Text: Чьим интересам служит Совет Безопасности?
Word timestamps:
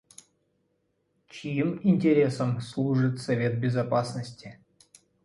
Чьим 1.29 1.79
интересам 1.83 2.59
служит 2.59 3.21
Совет 3.21 3.59
Безопасности? 3.59 4.57